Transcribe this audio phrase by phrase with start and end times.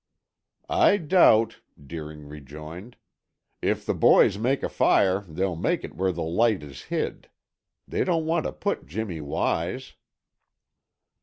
[0.67, 2.97] "I doubt," Deering rejoined.
[3.61, 7.29] "If the boys make a fire, they'll make it where the light is hid.
[7.87, 9.93] They don't want to put Jimmy wise."